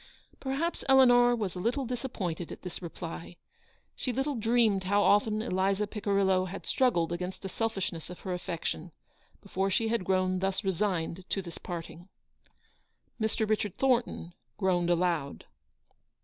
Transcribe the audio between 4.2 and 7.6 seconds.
dreamed how often Eliza Picirillo had struggled against the